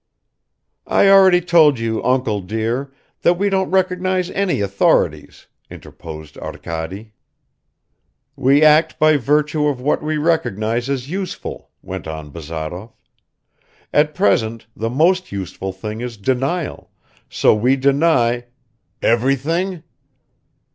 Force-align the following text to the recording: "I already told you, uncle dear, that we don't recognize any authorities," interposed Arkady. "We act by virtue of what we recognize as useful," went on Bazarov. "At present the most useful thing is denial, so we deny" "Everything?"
"I 0.87 1.09
already 1.09 1.41
told 1.41 1.77
you, 1.77 2.03
uncle 2.03 2.41
dear, 2.41 2.91
that 3.21 3.35
we 3.35 3.51
don't 3.51 3.69
recognize 3.69 4.31
any 4.31 4.59
authorities," 4.59 5.45
interposed 5.69 6.39
Arkady. 6.39 7.13
"We 8.35 8.63
act 8.63 8.97
by 8.97 9.17
virtue 9.17 9.67
of 9.67 9.79
what 9.79 10.01
we 10.01 10.17
recognize 10.17 10.89
as 10.89 11.11
useful," 11.11 11.69
went 11.83 12.07
on 12.07 12.31
Bazarov. 12.31 12.93
"At 13.93 14.15
present 14.15 14.65
the 14.75 14.89
most 14.89 15.31
useful 15.31 15.71
thing 15.71 16.01
is 16.01 16.17
denial, 16.17 16.89
so 17.29 17.53
we 17.53 17.75
deny" 17.75 18.45
"Everything?" 19.13 19.83